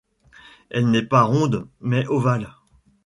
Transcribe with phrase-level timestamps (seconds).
[0.71, 2.49] Elle n'est pas ronde, mais ovale.